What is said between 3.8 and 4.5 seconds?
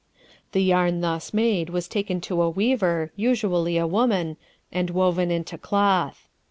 woman)